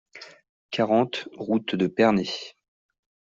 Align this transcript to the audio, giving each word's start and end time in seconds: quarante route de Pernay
quarante 0.71 1.29
route 1.33 1.75
de 1.75 1.85
Pernay 1.85 2.55